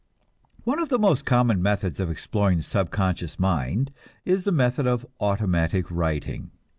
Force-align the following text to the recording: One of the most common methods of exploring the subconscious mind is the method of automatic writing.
One 0.63 0.79
of 0.79 0.89
the 0.89 0.97
most 0.97 1.25
common 1.25 1.61
methods 1.61 1.99
of 1.99 2.09
exploring 2.09 2.57
the 2.57 2.63
subconscious 2.63 3.37
mind 3.37 3.91
is 4.25 4.45
the 4.45 4.51
method 4.51 4.87
of 4.87 5.05
automatic 5.19 5.91
writing. 5.91 6.49